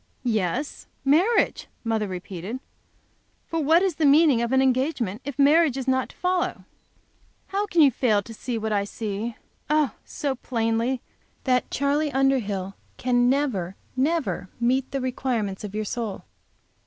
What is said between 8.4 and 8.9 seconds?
what I